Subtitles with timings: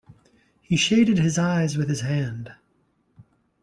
[0.63, 2.51] He shaded his eyes with his hand.